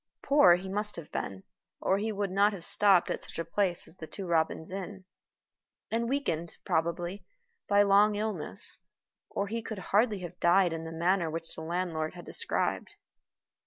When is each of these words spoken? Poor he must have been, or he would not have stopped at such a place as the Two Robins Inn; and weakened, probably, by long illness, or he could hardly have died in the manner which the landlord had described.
Poor 0.23 0.55
he 0.55 0.67
must 0.67 0.95
have 0.95 1.11
been, 1.11 1.43
or 1.79 1.99
he 1.99 2.11
would 2.11 2.31
not 2.31 2.53
have 2.53 2.63
stopped 2.65 3.11
at 3.11 3.21
such 3.21 3.37
a 3.37 3.45
place 3.45 3.87
as 3.87 3.97
the 3.97 4.07
Two 4.07 4.25
Robins 4.25 4.71
Inn; 4.71 5.05
and 5.91 6.09
weakened, 6.09 6.57
probably, 6.65 7.23
by 7.67 7.83
long 7.83 8.15
illness, 8.15 8.79
or 9.29 9.45
he 9.45 9.61
could 9.61 9.77
hardly 9.93 10.21
have 10.21 10.39
died 10.39 10.73
in 10.73 10.85
the 10.85 10.91
manner 10.91 11.29
which 11.29 11.53
the 11.53 11.61
landlord 11.61 12.15
had 12.15 12.25
described. 12.25 12.95